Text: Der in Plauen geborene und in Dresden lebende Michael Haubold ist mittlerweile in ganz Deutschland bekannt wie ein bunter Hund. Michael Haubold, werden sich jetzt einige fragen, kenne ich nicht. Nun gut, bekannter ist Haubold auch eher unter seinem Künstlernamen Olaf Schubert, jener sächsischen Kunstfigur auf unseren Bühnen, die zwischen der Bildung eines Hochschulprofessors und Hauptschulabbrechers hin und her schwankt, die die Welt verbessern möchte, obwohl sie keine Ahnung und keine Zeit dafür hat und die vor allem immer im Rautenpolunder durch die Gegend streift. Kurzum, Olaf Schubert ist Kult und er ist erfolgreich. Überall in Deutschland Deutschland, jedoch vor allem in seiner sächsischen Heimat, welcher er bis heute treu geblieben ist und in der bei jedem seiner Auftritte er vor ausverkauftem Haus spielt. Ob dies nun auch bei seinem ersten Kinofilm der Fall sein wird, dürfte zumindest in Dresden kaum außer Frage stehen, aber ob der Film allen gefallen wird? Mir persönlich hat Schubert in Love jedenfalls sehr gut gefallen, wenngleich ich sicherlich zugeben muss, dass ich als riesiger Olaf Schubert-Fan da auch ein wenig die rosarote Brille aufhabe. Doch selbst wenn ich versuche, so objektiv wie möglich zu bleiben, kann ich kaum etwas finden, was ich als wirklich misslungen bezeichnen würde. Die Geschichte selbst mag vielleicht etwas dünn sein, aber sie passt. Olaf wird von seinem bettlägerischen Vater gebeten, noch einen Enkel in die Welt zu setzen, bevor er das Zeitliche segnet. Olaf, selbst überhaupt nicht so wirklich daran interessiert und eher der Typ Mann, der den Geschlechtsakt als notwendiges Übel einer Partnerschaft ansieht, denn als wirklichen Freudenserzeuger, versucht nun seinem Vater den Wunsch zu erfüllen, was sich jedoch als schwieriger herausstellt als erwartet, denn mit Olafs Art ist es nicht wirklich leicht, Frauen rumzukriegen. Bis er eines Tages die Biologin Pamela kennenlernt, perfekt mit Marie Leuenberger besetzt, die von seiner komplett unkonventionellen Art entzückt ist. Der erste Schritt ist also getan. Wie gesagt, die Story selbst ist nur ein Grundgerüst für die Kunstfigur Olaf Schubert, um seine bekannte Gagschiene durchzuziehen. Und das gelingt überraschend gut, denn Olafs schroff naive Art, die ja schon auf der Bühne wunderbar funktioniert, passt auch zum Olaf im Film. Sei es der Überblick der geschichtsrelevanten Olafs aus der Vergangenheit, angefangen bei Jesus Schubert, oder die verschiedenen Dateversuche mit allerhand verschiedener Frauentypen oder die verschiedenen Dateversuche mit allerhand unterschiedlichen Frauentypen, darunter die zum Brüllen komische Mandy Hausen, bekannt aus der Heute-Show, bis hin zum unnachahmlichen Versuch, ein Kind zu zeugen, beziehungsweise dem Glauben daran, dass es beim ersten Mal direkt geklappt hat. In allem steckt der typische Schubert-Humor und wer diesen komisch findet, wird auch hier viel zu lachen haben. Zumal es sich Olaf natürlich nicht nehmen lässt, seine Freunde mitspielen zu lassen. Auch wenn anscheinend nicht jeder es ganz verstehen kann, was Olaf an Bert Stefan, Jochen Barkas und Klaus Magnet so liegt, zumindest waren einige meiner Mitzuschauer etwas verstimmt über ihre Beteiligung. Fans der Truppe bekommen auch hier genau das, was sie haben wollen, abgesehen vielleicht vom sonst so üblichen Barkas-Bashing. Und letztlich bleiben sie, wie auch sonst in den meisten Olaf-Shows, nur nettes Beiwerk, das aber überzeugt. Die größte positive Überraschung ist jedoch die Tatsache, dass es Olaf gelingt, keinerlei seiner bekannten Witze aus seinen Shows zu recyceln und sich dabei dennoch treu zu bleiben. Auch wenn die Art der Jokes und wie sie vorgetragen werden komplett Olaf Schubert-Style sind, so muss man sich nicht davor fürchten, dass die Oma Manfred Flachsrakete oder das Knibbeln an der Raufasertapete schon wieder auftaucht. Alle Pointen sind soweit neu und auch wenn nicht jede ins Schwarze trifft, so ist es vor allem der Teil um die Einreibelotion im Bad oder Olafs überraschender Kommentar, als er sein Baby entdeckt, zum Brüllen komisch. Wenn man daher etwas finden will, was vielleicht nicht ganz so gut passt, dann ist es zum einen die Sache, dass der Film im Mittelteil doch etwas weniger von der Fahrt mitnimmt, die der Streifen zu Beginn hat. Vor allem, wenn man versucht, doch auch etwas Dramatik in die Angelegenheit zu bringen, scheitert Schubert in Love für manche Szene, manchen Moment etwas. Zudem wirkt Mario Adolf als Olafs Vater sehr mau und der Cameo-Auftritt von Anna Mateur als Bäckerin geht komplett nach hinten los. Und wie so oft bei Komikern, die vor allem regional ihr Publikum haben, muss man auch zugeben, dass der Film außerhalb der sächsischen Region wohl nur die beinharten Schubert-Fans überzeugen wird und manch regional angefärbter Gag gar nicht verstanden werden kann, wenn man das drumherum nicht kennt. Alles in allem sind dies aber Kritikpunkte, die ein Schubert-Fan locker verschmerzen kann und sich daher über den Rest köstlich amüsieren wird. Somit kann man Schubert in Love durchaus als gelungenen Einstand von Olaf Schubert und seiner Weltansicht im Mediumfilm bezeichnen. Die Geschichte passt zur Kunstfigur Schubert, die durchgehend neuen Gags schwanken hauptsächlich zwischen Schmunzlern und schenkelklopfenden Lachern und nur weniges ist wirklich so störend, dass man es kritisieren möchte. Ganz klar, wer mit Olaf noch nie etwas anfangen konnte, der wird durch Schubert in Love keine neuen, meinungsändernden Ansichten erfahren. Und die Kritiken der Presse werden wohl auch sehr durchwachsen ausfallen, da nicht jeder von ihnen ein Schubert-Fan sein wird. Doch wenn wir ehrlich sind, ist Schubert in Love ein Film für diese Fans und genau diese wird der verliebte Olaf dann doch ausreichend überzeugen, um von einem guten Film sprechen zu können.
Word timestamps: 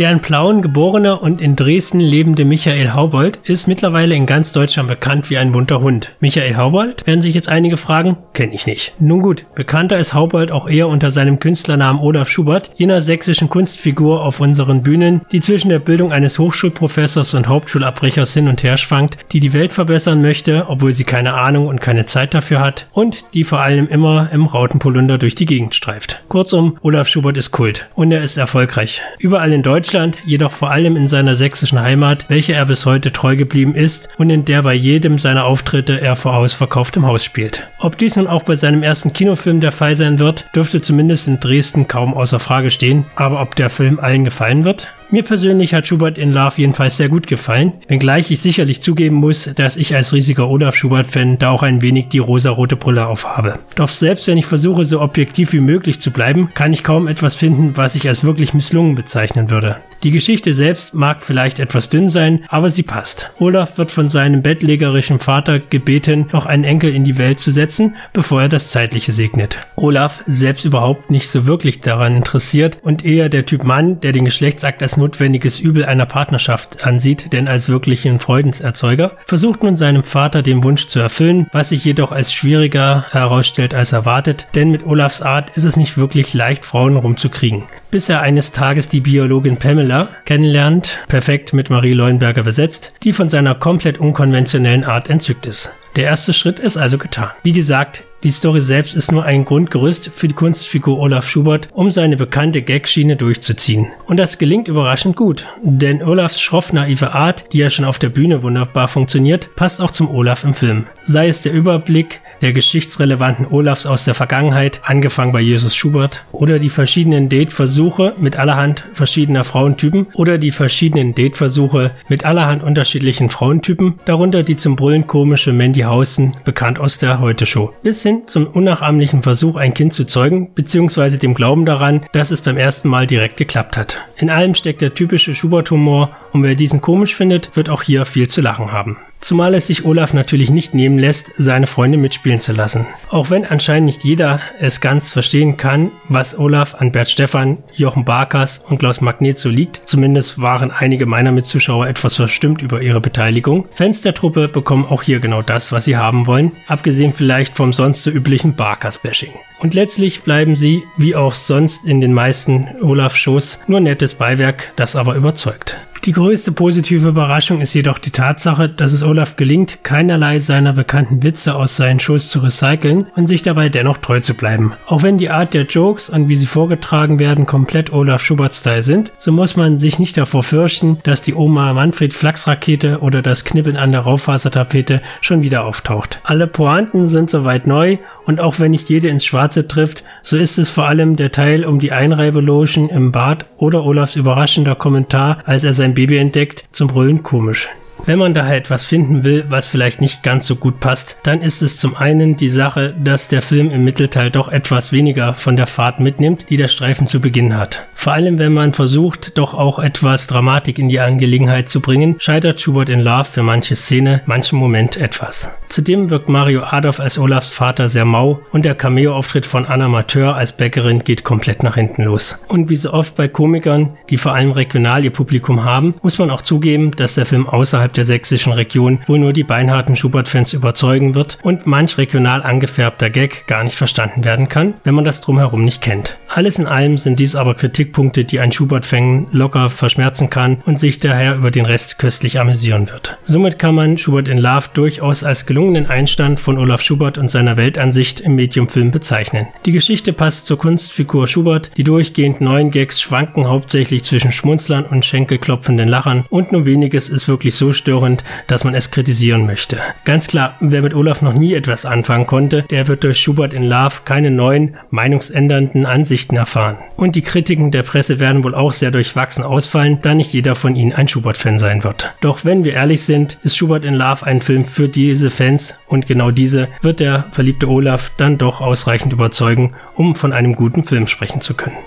Der 0.00 0.10
in 0.10 0.20
Plauen 0.20 0.62
geborene 0.62 1.18
und 1.18 1.42
in 1.42 1.56
Dresden 1.56 2.00
lebende 2.00 2.46
Michael 2.46 2.94
Haubold 2.94 3.38
ist 3.44 3.66
mittlerweile 3.66 4.14
in 4.14 4.24
ganz 4.24 4.54
Deutschland 4.54 4.88
bekannt 4.88 5.28
wie 5.28 5.36
ein 5.36 5.52
bunter 5.52 5.82
Hund. 5.82 6.12
Michael 6.20 6.56
Haubold, 6.56 7.06
werden 7.06 7.20
sich 7.20 7.34
jetzt 7.34 7.50
einige 7.50 7.76
fragen, 7.76 8.16
kenne 8.32 8.54
ich 8.54 8.66
nicht. 8.66 8.94
Nun 8.98 9.20
gut, 9.20 9.44
bekannter 9.54 9.98
ist 9.98 10.14
Haubold 10.14 10.52
auch 10.52 10.70
eher 10.70 10.88
unter 10.88 11.10
seinem 11.10 11.38
Künstlernamen 11.38 12.00
Olaf 12.00 12.30
Schubert, 12.30 12.70
jener 12.76 13.02
sächsischen 13.02 13.50
Kunstfigur 13.50 14.24
auf 14.24 14.40
unseren 14.40 14.82
Bühnen, 14.82 15.20
die 15.32 15.42
zwischen 15.42 15.68
der 15.68 15.80
Bildung 15.80 16.12
eines 16.12 16.38
Hochschulprofessors 16.38 17.34
und 17.34 17.48
Hauptschulabbrechers 17.48 18.32
hin 18.32 18.48
und 18.48 18.62
her 18.62 18.78
schwankt, 18.78 19.18
die 19.32 19.40
die 19.40 19.52
Welt 19.52 19.74
verbessern 19.74 20.22
möchte, 20.22 20.64
obwohl 20.70 20.94
sie 20.94 21.04
keine 21.04 21.34
Ahnung 21.34 21.66
und 21.66 21.82
keine 21.82 22.06
Zeit 22.06 22.32
dafür 22.32 22.60
hat 22.60 22.86
und 22.92 23.26
die 23.34 23.44
vor 23.44 23.60
allem 23.60 23.86
immer 23.86 24.30
im 24.32 24.46
Rautenpolunder 24.46 25.18
durch 25.18 25.34
die 25.34 25.44
Gegend 25.44 25.74
streift. 25.74 26.22
Kurzum, 26.28 26.78
Olaf 26.80 27.06
Schubert 27.06 27.36
ist 27.36 27.50
Kult 27.50 27.90
und 27.96 28.12
er 28.12 28.22
ist 28.22 28.38
erfolgreich. 28.38 29.02
Überall 29.18 29.52
in 29.52 29.62
Deutschland 29.62 29.89
Deutschland, 29.90 30.18
jedoch 30.24 30.52
vor 30.52 30.70
allem 30.70 30.94
in 30.94 31.08
seiner 31.08 31.34
sächsischen 31.34 31.80
Heimat, 31.80 32.26
welcher 32.28 32.54
er 32.54 32.64
bis 32.64 32.86
heute 32.86 33.10
treu 33.10 33.34
geblieben 33.34 33.74
ist 33.74 34.08
und 34.18 34.30
in 34.30 34.44
der 34.44 34.62
bei 34.62 34.72
jedem 34.72 35.18
seiner 35.18 35.46
Auftritte 35.46 36.00
er 36.00 36.14
vor 36.14 36.36
ausverkauftem 36.36 37.04
Haus 37.06 37.24
spielt. 37.24 37.66
Ob 37.80 37.98
dies 37.98 38.14
nun 38.14 38.28
auch 38.28 38.44
bei 38.44 38.54
seinem 38.54 38.84
ersten 38.84 39.12
Kinofilm 39.12 39.60
der 39.60 39.72
Fall 39.72 39.96
sein 39.96 40.20
wird, 40.20 40.46
dürfte 40.54 40.80
zumindest 40.80 41.26
in 41.26 41.40
Dresden 41.40 41.88
kaum 41.88 42.14
außer 42.14 42.38
Frage 42.38 42.70
stehen, 42.70 43.04
aber 43.16 43.40
ob 43.42 43.56
der 43.56 43.68
Film 43.68 43.98
allen 43.98 44.24
gefallen 44.24 44.62
wird? 44.62 44.92
Mir 45.12 45.24
persönlich 45.24 45.74
hat 45.74 45.88
Schubert 45.88 46.18
in 46.18 46.30
Love 46.30 46.54
jedenfalls 46.58 46.96
sehr 46.96 47.08
gut 47.08 47.26
gefallen, 47.26 47.72
wenngleich 47.88 48.30
ich 48.30 48.40
sicherlich 48.40 48.80
zugeben 48.80 49.16
muss, 49.16 49.50
dass 49.56 49.76
ich 49.76 49.92
als 49.96 50.12
riesiger 50.12 50.48
Olaf 50.48 50.76
Schubert-Fan 50.76 51.36
da 51.36 51.50
auch 51.50 51.64
ein 51.64 51.82
wenig 51.82 52.10
die 52.10 52.20
rosarote 52.20 52.76
Brille 52.76 53.08
aufhabe. 53.08 53.58
Doch 53.74 53.88
selbst 53.88 54.28
wenn 54.28 54.38
ich 54.38 54.46
versuche, 54.46 54.84
so 54.84 55.00
objektiv 55.00 55.52
wie 55.52 55.58
möglich 55.58 56.00
zu 56.00 56.12
bleiben, 56.12 56.50
kann 56.54 56.72
ich 56.72 56.84
kaum 56.84 57.08
etwas 57.08 57.34
finden, 57.34 57.72
was 57.74 57.96
ich 57.96 58.06
als 58.06 58.22
wirklich 58.22 58.54
misslungen 58.54 58.94
bezeichnen 58.94 59.50
würde. 59.50 59.78
Die 60.04 60.12
Geschichte 60.12 60.54
selbst 60.54 60.94
mag 60.94 61.24
vielleicht 61.24 61.58
etwas 61.58 61.88
dünn 61.88 62.08
sein, 62.08 62.44
aber 62.48 62.70
sie 62.70 62.84
passt. 62.84 63.30
Olaf 63.40 63.78
wird 63.78 63.90
von 63.90 64.08
seinem 64.08 64.42
bettlägerischen 64.42 65.18
Vater 65.18 65.58
gebeten, 65.58 66.26
noch 66.32 66.46
einen 66.46 66.64
Enkel 66.64 66.94
in 66.94 67.02
die 67.02 67.18
Welt 67.18 67.40
zu 67.40 67.50
setzen, 67.50 67.96
bevor 68.12 68.42
er 68.42 68.48
das 68.48 68.70
Zeitliche 68.70 69.10
segnet. 69.10 69.58
Olaf, 69.74 70.22
selbst 70.26 70.64
überhaupt 70.64 71.10
nicht 71.10 71.28
so 71.28 71.46
wirklich 71.46 71.80
daran 71.80 72.16
interessiert 72.16 72.78
und 72.82 73.04
eher 73.04 73.28
der 73.28 73.44
Typ 73.44 73.64
Mann, 73.64 73.98
der 74.00 74.12
den 74.12 74.24
Geschlechtsakt 74.24 74.82
als 74.82 74.99
notwendiges 75.00 75.58
Übel 75.58 75.84
einer 75.84 76.06
Partnerschaft 76.06 76.84
ansieht, 76.84 77.32
denn 77.32 77.48
als 77.48 77.68
wirklichen 77.68 78.20
Freudenserzeuger, 78.20 79.16
versucht 79.26 79.64
nun 79.64 79.74
seinem 79.74 80.04
Vater 80.04 80.42
den 80.42 80.62
Wunsch 80.62 80.86
zu 80.86 81.00
erfüllen, 81.00 81.48
was 81.52 81.70
sich 81.70 81.84
jedoch 81.84 82.12
als 82.12 82.32
schwieriger 82.32 83.06
herausstellt 83.10 83.74
als 83.74 83.92
erwartet, 83.92 84.46
denn 84.54 84.70
mit 84.70 84.86
Olafs 84.86 85.22
Art 85.22 85.50
ist 85.56 85.64
es 85.64 85.76
nicht 85.76 85.98
wirklich 85.98 86.32
leicht, 86.34 86.64
Frauen 86.64 86.96
rumzukriegen. 86.96 87.64
Bis 87.90 88.08
er 88.08 88.20
eines 88.20 88.52
Tages 88.52 88.88
die 88.88 89.00
Biologin 89.00 89.56
Pamela 89.56 90.08
kennenlernt, 90.24 91.00
perfekt 91.08 91.52
mit 91.52 91.70
Marie 91.70 91.94
Leuenberger 91.94 92.44
besetzt, 92.44 92.92
die 93.02 93.12
von 93.12 93.28
seiner 93.28 93.56
komplett 93.56 93.98
unkonventionellen 93.98 94.84
Art 94.84 95.10
entzückt 95.10 95.46
ist. 95.46 95.74
Der 95.96 96.04
erste 96.04 96.32
Schritt 96.32 96.58
ist 96.60 96.76
also 96.76 96.98
getan. 96.98 97.30
Wie 97.42 97.52
gesagt, 97.52 98.04
die 98.22 98.30
Story 98.30 98.60
selbst 98.60 98.94
ist 98.94 99.12
nur 99.12 99.24
ein 99.24 99.46
Grundgerüst 99.46 100.10
für 100.14 100.28
die 100.28 100.34
Kunstfigur 100.34 100.98
Olaf 100.98 101.26
Schubert, 101.26 101.68
um 101.72 101.90
seine 101.90 102.18
bekannte 102.18 102.60
Gagschiene 102.60 103.16
durchzuziehen. 103.16 103.88
Und 104.06 104.18
das 104.18 104.36
gelingt 104.36 104.68
überraschend 104.68 105.16
gut, 105.16 105.46
denn 105.62 106.02
Olafs 106.02 106.38
schroff 106.38 106.74
naive 106.74 107.12
Art, 107.12 107.46
die 107.54 107.58
ja 107.58 107.70
schon 107.70 107.86
auf 107.86 107.98
der 107.98 108.10
Bühne 108.10 108.42
wunderbar 108.42 108.88
funktioniert, 108.88 109.48
passt 109.56 109.80
auch 109.80 109.90
zum 109.90 110.10
Olaf 110.10 110.44
im 110.44 110.52
Film. 110.52 110.86
Sei 111.02 111.28
es 111.28 111.40
der 111.40 111.54
Überblick 111.54 112.20
der 112.42 112.52
geschichtsrelevanten 112.52 113.46
Olafs 113.46 113.86
aus 113.86 114.04
der 114.04 114.14
Vergangenheit, 114.14 114.80
angefangen 114.84 115.32
bei 115.32 115.40
Jesus 115.40 115.74
Schubert, 115.74 116.24
oder 116.32 116.58
die 116.58 116.70
verschiedenen 116.70 117.28
Dateversuche 117.30 118.14
mit 118.18 118.36
allerhand 118.36 118.84
verschiedener 118.92 119.44
Frauentypen 119.44 120.08
oder 120.14 120.36
die 120.36 120.50
verschiedenen 120.50 121.14
Dateversuche 121.14 121.92
mit 122.08 122.24
allerhand 122.24 122.62
unterschiedlichen 122.62 123.30
Frauentypen, 123.30 123.98
darunter 124.04 124.42
die 124.42 124.56
zum 124.56 124.76
Brüllen 124.76 125.06
komische 125.06 125.52
Mandy 125.52 125.79
Hausen, 125.84 126.36
bekannt 126.44 126.78
aus 126.78 126.98
der 126.98 127.20
Heute-Show, 127.20 127.72
bis 127.82 128.02
hin 128.02 128.22
zum 128.26 128.46
unnachahmlichen 128.46 129.22
Versuch, 129.22 129.56
ein 129.56 129.74
Kind 129.74 129.92
zu 129.92 130.04
zeugen, 130.04 130.54
beziehungsweise 130.54 131.18
dem 131.18 131.34
Glauben 131.34 131.66
daran, 131.66 132.06
dass 132.12 132.30
es 132.30 132.40
beim 132.40 132.56
ersten 132.56 132.88
Mal 132.88 133.06
direkt 133.06 133.36
geklappt 133.36 133.76
hat. 133.76 133.98
In 134.16 134.30
allem 134.30 134.54
steckt 134.54 134.80
der 134.80 134.94
typische 134.94 135.34
Schubert-Humor 135.34 136.16
und 136.32 136.42
wer 136.42 136.54
diesen 136.54 136.80
komisch 136.80 137.14
findet, 137.14 137.54
wird 137.56 137.68
auch 137.68 137.82
hier 137.82 138.04
viel 138.06 138.28
zu 138.28 138.40
lachen 138.40 138.72
haben. 138.72 138.96
Zumal 139.20 139.54
es 139.54 139.66
sich 139.66 139.84
Olaf 139.84 140.14
natürlich 140.14 140.50
nicht 140.50 140.74
nehmen 140.74 140.98
lässt, 140.98 141.32
seine 141.36 141.66
Freunde 141.66 141.98
mitspielen 141.98 142.40
zu 142.40 142.52
lassen. 142.52 142.86
Auch 143.10 143.30
wenn 143.30 143.44
anscheinend 143.44 143.86
nicht 143.86 144.02
jeder 144.02 144.40
es 144.58 144.80
ganz 144.80 145.12
verstehen 145.12 145.58
kann, 145.58 145.92
was 146.08 146.38
Olaf 146.38 146.74
an 146.74 146.90
Bert 146.90 147.10
Stefan, 147.10 147.58
Jochen 147.74 148.04
Barkas 148.04 148.58
und 148.58 148.78
Klaus 148.78 149.00
Magnet 149.00 149.38
so 149.38 149.50
liegt, 149.50 149.82
zumindest 149.84 150.40
waren 150.40 150.70
einige 150.70 151.04
meiner 151.04 151.32
Mitzuschauer 151.32 151.86
etwas 151.86 152.16
verstimmt 152.16 152.62
über 152.62 152.80
ihre 152.80 153.00
Beteiligung. 153.00 153.66
Fans 153.72 154.00
der 154.00 154.14
Truppe 154.14 154.48
bekommen 154.48 154.86
auch 154.86 155.02
hier 155.02 155.20
genau 155.20 155.42
das, 155.42 155.70
was 155.70 155.84
sie 155.84 155.96
haben 155.96 156.26
wollen, 156.26 156.52
abgesehen 156.66 157.12
vielleicht 157.12 157.54
vom 157.54 157.72
sonst 157.72 158.02
so 158.02 158.10
üblichen 158.10 158.56
Barkas-Bashing. 158.56 159.32
Und 159.58 159.74
letztlich 159.74 160.22
bleiben 160.22 160.56
sie, 160.56 160.82
wie 160.96 161.14
auch 161.14 161.34
sonst 161.34 161.84
in 161.84 162.00
den 162.00 162.14
meisten 162.14 162.68
Olaf-Shows, 162.80 163.60
nur 163.66 163.80
nettes 163.80 164.14
Beiwerk, 164.14 164.72
das 164.76 164.96
aber 164.96 165.14
überzeugt. 165.14 165.78
Die 166.06 166.12
größte 166.12 166.52
positive 166.52 167.08
Überraschung 167.08 167.60
ist 167.60 167.74
jedoch 167.74 167.98
die 167.98 168.10
Tatsache, 168.10 168.70
dass 168.70 168.94
es 168.94 169.02
Olaf 169.02 169.36
gelingt, 169.36 169.84
keinerlei 169.84 170.38
seiner 170.38 170.72
bekannten 170.72 171.22
Witze 171.22 171.54
aus 171.54 171.76
seinen 171.76 172.00
Shows 172.00 172.30
zu 172.30 172.38
recyceln 172.38 173.08
und 173.16 173.26
sich 173.26 173.42
dabei 173.42 173.68
dennoch 173.68 173.98
treu 173.98 174.18
zu 174.20 174.32
bleiben. 174.32 174.72
Auch 174.86 175.02
wenn 175.02 175.18
die 175.18 175.28
Art 175.28 175.52
der 175.52 175.64
Jokes 175.64 176.08
und 176.08 176.30
wie 176.30 176.36
sie 176.36 176.46
vorgetragen 176.46 177.18
werden 177.18 177.44
komplett 177.44 177.92
Olaf 177.92 178.22
Schubert-Style 178.22 178.82
sind, 178.82 179.12
so 179.18 179.30
muss 179.30 179.56
man 179.56 179.76
sich 179.76 179.98
nicht 179.98 180.16
davor 180.16 180.42
fürchten, 180.42 180.96
dass 181.02 181.20
die 181.20 181.34
Oma 181.34 181.74
Manfred 181.74 182.14
Flachsrakete 182.14 183.00
oder 183.00 183.20
das 183.20 183.44
Knibbeln 183.44 183.76
an 183.76 183.92
der 183.92 184.00
Raufasertapete 184.00 185.02
schon 185.20 185.42
wieder 185.42 185.66
auftaucht. 185.66 186.20
Alle 186.24 186.46
Pointen 186.46 187.08
sind 187.08 187.28
soweit 187.28 187.66
neu 187.66 187.98
und 188.24 188.40
auch 188.40 188.58
wenn 188.58 188.70
nicht 188.70 188.88
jede 188.88 189.08
ins 189.08 189.26
Schwarze 189.26 189.68
trifft, 189.68 190.02
so 190.22 190.38
ist 190.38 190.56
es 190.56 190.70
vor 190.70 190.86
allem 190.86 191.16
der 191.16 191.30
Teil 191.30 191.66
um 191.66 191.78
die 191.78 191.92
Einreibelotion 191.92 192.88
im 192.88 193.12
Bad 193.12 193.44
oder 193.58 193.84
Olafs 193.84 194.16
überraschender 194.16 194.76
Kommentar, 194.76 195.42
als 195.44 195.62
er 195.62 195.74
sein 195.74 195.89
Baby 195.94 196.18
entdeckt, 196.18 196.64
zum 196.72 196.88
Brüllen 196.88 197.22
komisch. 197.22 197.68
Wenn 198.06 198.18
man 198.18 198.34
daher 198.34 198.56
etwas 198.56 198.84
finden 198.84 199.24
will, 199.24 199.44
was 199.48 199.66
vielleicht 199.66 200.00
nicht 200.00 200.22
ganz 200.22 200.46
so 200.46 200.56
gut 200.56 200.80
passt, 200.80 201.18
dann 201.22 201.42
ist 201.42 201.60
es 201.60 201.76
zum 201.76 201.94
einen 201.94 202.36
die 202.36 202.48
Sache, 202.48 202.94
dass 202.98 203.28
der 203.28 203.42
Film 203.42 203.70
im 203.70 203.84
Mittelteil 203.84 204.30
doch 204.30 204.48
etwas 204.48 204.92
weniger 204.92 205.34
von 205.34 205.56
der 205.56 205.66
Fahrt 205.66 206.00
mitnimmt, 206.00 206.46
die 206.48 206.56
der 206.56 206.68
Streifen 206.68 207.06
zu 207.06 207.20
Beginn 207.20 207.56
hat. 207.56 207.86
Vor 208.00 208.14
allem, 208.14 208.38
wenn 208.38 208.54
man 208.54 208.72
versucht, 208.72 209.36
doch 209.36 209.52
auch 209.52 209.78
etwas 209.78 210.26
Dramatik 210.26 210.78
in 210.78 210.88
die 210.88 211.00
Angelegenheit 211.00 211.68
zu 211.68 211.82
bringen, 211.82 212.16
scheitert 212.18 212.58
Schubert 212.58 212.88
in 212.88 213.00
Love 213.00 213.24
für 213.24 213.42
manche 213.42 213.76
Szene, 213.76 214.22
manchen 214.24 214.58
Moment 214.58 214.96
etwas. 214.96 215.50
Zudem 215.68 216.08
wirkt 216.08 216.30
Mario 216.30 216.62
Adolf 216.62 216.98
als 216.98 217.18
Olafs 217.18 217.50
Vater 217.50 217.90
sehr 217.90 218.06
mau 218.06 218.40
und 218.52 218.64
der 218.64 218.74
Cameo-Auftritt 218.74 219.44
von 219.44 219.66
Anna 219.66 219.86
Mateur 219.88 220.34
als 220.34 220.56
Bäckerin 220.56 221.04
geht 221.04 221.24
komplett 221.24 221.62
nach 221.62 221.74
hinten 221.74 222.04
los. 222.04 222.38
Und 222.48 222.70
wie 222.70 222.76
so 222.76 222.90
oft 222.92 223.16
bei 223.16 223.28
Komikern, 223.28 223.98
die 224.08 224.16
vor 224.16 224.32
allem 224.32 224.52
regional 224.52 225.04
ihr 225.04 225.12
Publikum 225.12 225.62
haben, 225.62 225.94
muss 226.00 226.18
man 226.18 226.30
auch 226.30 226.40
zugeben, 226.40 226.92
dass 226.92 227.16
der 227.16 227.26
Film 227.26 227.46
außerhalb 227.46 227.92
der 227.92 228.04
sächsischen 228.04 228.54
Region 228.54 229.00
wohl 229.08 229.18
nur 229.18 229.34
die 229.34 229.44
beinharten 229.44 229.94
Schubert-Fans 229.94 230.54
überzeugen 230.54 231.14
wird 231.14 231.38
und 231.42 231.66
manch 231.66 231.98
regional 231.98 232.42
angefärbter 232.42 233.10
Gag 233.10 233.46
gar 233.46 233.62
nicht 233.62 233.76
verstanden 233.76 234.24
werden 234.24 234.48
kann, 234.48 234.72
wenn 234.84 234.94
man 234.94 235.04
das 235.04 235.20
drumherum 235.20 235.64
nicht 235.66 235.82
kennt. 235.82 236.16
Alles 236.28 236.58
in 236.58 236.66
allem 236.66 236.96
sind 236.96 237.20
dies 237.20 237.36
aber 237.36 237.54
Kritikpunkte, 237.90 238.24
die 238.24 238.40
ein 238.40 238.52
Schubert-Fan 238.52 239.26
locker 239.32 239.68
verschmerzen 239.68 240.30
kann 240.30 240.62
und 240.64 240.78
sich 240.78 241.00
daher 241.00 241.34
über 241.34 241.50
den 241.50 241.66
Rest 241.66 241.98
köstlich 241.98 242.38
amüsieren 242.38 242.88
wird. 242.88 243.18
Somit 243.24 243.58
kann 243.58 243.74
man 243.74 243.98
Schubert 243.98 244.28
in 244.28 244.38
Love 244.38 244.68
durchaus 244.74 245.24
als 245.24 245.46
gelungenen 245.46 245.86
Einstand 245.86 246.38
von 246.38 246.58
Olaf 246.58 246.80
Schubert 246.80 247.18
und 247.18 247.28
seiner 247.28 247.56
Weltansicht 247.56 248.20
im 248.20 248.36
Mediumfilm 248.36 248.90
bezeichnen. 248.90 249.48
Die 249.66 249.72
Geschichte 249.72 250.12
passt 250.12 250.46
zur 250.46 250.58
Kunstfigur 250.58 251.26
Schubert, 251.26 251.72
die 251.76 251.84
durchgehend 251.84 252.40
neuen 252.40 252.70
Gags 252.70 253.00
schwanken 253.00 253.48
hauptsächlich 253.48 254.04
zwischen 254.04 254.30
Schmunzlern 254.30 254.84
und 254.84 255.04
schenkelklopfenden 255.04 255.88
Lachern 255.88 256.24
und 256.30 256.52
nur 256.52 256.66
weniges 256.66 257.10
ist 257.10 257.28
wirklich 257.28 257.54
so 257.54 257.72
störend, 257.72 258.22
dass 258.46 258.64
man 258.64 258.74
es 258.74 258.90
kritisieren 258.90 259.46
möchte. 259.46 259.78
Ganz 260.04 260.28
klar, 260.28 260.56
wer 260.60 260.82
mit 260.82 260.94
Olaf 260.94 261.22
noch 261.22 261.34
nie 261.34 261.54
etwas 261.54 261.84
anfangen 261.84 262.26
konnte, 262.26 262.62
der 262.70 262.88
wird 262.88 263.04
durch 263.04 263.18
Schubert 263.18 263.52
in 263.52 263.64
Love 263.64 264.02
keine 264.04 264.30
neuen, 264.30 264.76
meinungsändernden 264.90 265.86
Ansichten 265.86 266.36
erfahren. 266.36 266.76
Und 266.96 267.16
die 267.16 267.22
Kritiken 267.22 267.70
der 267.80 267.86
Presse 267.86 268.20
werden 268.20 268.44
wohl 268.44 268.54
auch 268.54 268.74
sehr 268.74 268.90
durchwachsen 268.90 269.42
ausfallen, 269.42 270.00
da 270.02 270.14
nicht 270.14 270.34
jeder 270.34 270.54
von 270.54 270.76
ihnen 270.76 270.92
ein 270.92 271.08
Schubert-Fan 271.08 271.58
sein 271.58 271.82
wird. 271.82 272.12
Doch 272.20 272.44
wenn 272.44 272.62
wir 272.62 272.74
ehrlich 272.74 273.04
sind, 273.04 273.38
ist 273.42 273.56
Schubert 273.56 273.86
in 273.86 273.94
Love 273.94 274.26
ein 274.26 274.42
Film 274.42 274.66
für 274.66 274.86
diese 274.86 275.30
Fans 275.30 275.80
und 275.86 276.06
genau 276.06 276.30
diese 276.30 276.68
wird 276.82 277.00
der 277.00 277.24
verliebte 277.30 277.70
Olaf 277.70 278.12
dann 278.18 278.36
doch 278.36 278.60
ausreichend 278.60 279.14
überzeugen, 279.14 279.72
um 279.94 280.14
von 280.14 280.34
einem 280.34 280.56
guten 280.56 280.82
Film 280.82 281.06
sprechen 281.06 281.40
zu 281.40 281.54
können. 281.54 281.78